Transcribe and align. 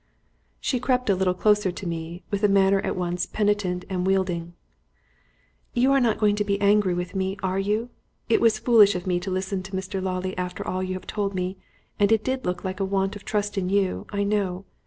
She 0.59 0.79
crept 0.79 1.11
a 1.11 1.15
little 1.15 1.35
closer 1.35 1.71
to 1.71 1.85
me 1.85 2.23
with 2.31 2.41
a 2.43 2.47
manner 2.49 2.79
at 2.79 2.95
once 2.95 3.27
penitent 3.27 3.85
and 3.87 4.03
wheedling. 4.03 4.53
"You 5.75 5.91
are 5.91 5.99
not 5.99 6.17
going 6.17 6.35
to 6.37 6.43
be 6.43 6.59
angry 6.59 6.95
with 6.95 7.13
me, 7.13 7.37
are 7.43 7.59
you? 7.59 7.91
It 8.27 8.41
was 8.41 8.57
foolish 8.57 8.95
of 8.95 9.05
me 9.05 9.19
to 9.19 9.29
listen 9.29 9.61
to 9.61 9.73
Mr. 9.73 10.01
Lawley 10.01 10.35
after 10.39 10.65
all 10.67 10.81
you 10.81 10.93
have 10.95 11.05
told 11.05 11.35
me, 11.35 11.55
and 11.99 12.11
it 12.11 12.23
did 12.23 12.47
look 12.47 12.63
like 12.63 12.79
a 12.79 12.83
want 12.83 13.15
of 13.15 13.23
trust 13.25 13.59
in 13.59 13.69
you, 13.69 14.07
I 14.09 14.23
know. 14.23 14.65